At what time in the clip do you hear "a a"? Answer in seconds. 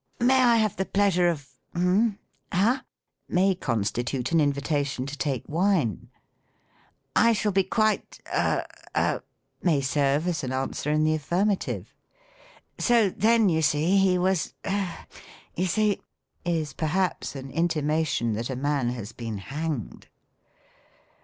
8.33-9.21